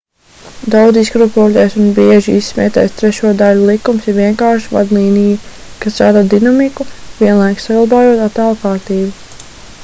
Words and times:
daudz 0.75 0.95
izkropļotais 0.99 1.75
un 1.81 1.91
bieži 1.99 2.33
izsmietais 2.37 2.95
trešo 3.01 3.33
daļu 3.41 3.67
likums 3.67 4.07
ir 4.13 4.17
vienkārša 4.21 4.73
vadlīnija 4.79 5.37
kas 5.85 6.01
rada 6.05 6.25
dinamiku 6.33 6.89
vienlaikus 7.21 7.69
saglabājot 7.71 8.27
attēla 8.27 8.59
kārtību 8.65 9.17